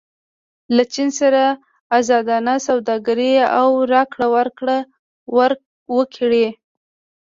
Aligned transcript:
له 0.75 0.83
چین 0.93 1.09
سره 1.19 1.43
ازادانه 1.99 2.53
سوداګري 2.67 3.31
او 3.59 3.69
راکړه 3.93 4.27
ورکړه 4.35 4.77
وکړئ. 5.95 6.45